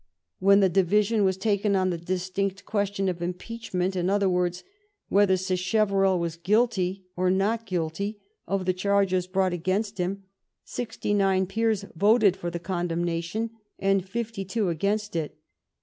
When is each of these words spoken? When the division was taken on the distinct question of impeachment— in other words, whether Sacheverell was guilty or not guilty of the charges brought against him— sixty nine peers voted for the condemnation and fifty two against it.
When 0.39 0.61
the 0.61 0.67
division 0.67 1.23
was 1.23 1.37
taken 1.37 1.75
on 1.75 1.91
the 1.91 1.97
distinct 1.99 2.65
question 2.65 3.07
of 3.07 3.21
impeachment— 3.21 3.95
in 3.95 4.09
other 4.09 4.27
words, 4.27 4.63
whether 5.09 5.37
Sacheverell 5.37 6.17
was 6.19 6.37
guilty 6.37 7.05
or 7.15 7.29
not 7.29 7.67
guilty 7.67 8.19
of 8.47 8.65
the 8.65 8.73
charges 8.73 9.27
brought 9.27 9.53
against 9.53 9.99
him— 9.99 10.23
sixty 10.63 11.13
nine 11.13 11.45
peers 11.45 11.85
voted 11.95 12.35
for 12.35 12.49
the 12.49 12.57
condemnation 12.57 13.51
and 13.77 14.09
fifty 14.09 14.43
two 14.43 14.69
against 14.69 15.15
it. 15.15 15.37